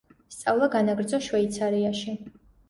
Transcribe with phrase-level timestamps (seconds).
[0.35, 2.17] სწავლა განაგრძო შვეიცარიაში.